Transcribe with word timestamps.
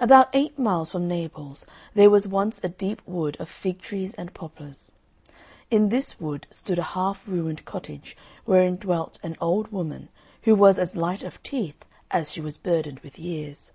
About 0.00 0.30
eight 0.32 0.58
miles 0.58 0.90
from 0.90 1.06
Naples 1.06 1.64
there 1.94 2.10
was 2.10 2.26
once 2.26 2.58
a 2.64 2.68
deep 2.68 3.00
wood 3.06 3.36
of 3.38 3.48
fig 3.48 3.80
trees 3.80 4.12
and 4.14 4.34
poplars. 4.34 4.90
In 5.70 5.90
this 5.90 6.18
wood 6.20 6.48
stood 6.50 6.80
a 6.80 6.94
half 6.98 7.22
ruined 7.24 7.64
cottage, 7.64 8.16
wherein 8.46 8.74
dwelt 8.78 9.20
an 9.22 9.36
old 9.40 9.70
woman, 9.70 10.08
who 10.42 10.56
was 10.56 10.80
as 10.80 10.96
light 10.96 11.22
of 11.22 11.40
teeth 11.44 11.84
as 12.10 12.32
she 12.32 12.40
was 12.40 12.56
burdened 12.56 12.98
with 12.98 13.16
years. 13.16 13.70